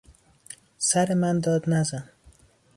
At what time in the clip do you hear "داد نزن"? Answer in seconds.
1.39-2.03